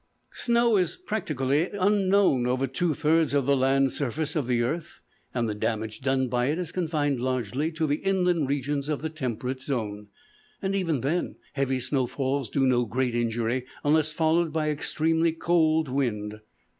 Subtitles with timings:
[0.33, 5.47] Snow is practically unknown over two thirds of the land surface of the earth, and
[5.47, 9.61] the damage done by it is confined largely to the inland regions of the temperate
[9.61, 10.07] zone.
[10.59, 16.41] And even then heavy snowfalls do no great injury unless followed by extremely cold wind.